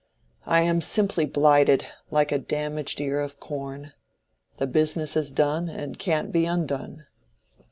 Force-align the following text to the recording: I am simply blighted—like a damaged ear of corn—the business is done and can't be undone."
I 0.47 0.61
am 0.61 0.81
simply 0.81 1.25
blighted—like 1.25 2.31
a 2.31 2.39
damaged 2.39 2.99
ear 2.99 3.19
of 3.19 3.39
corn—the 3.39 4.65
business 4.65 5.15
is 5.15 5.31
done 5.31 5.69
and 5.69 5.99
can't 5.99 6.31
be 6.31 6.45
undone." 6.47 7.05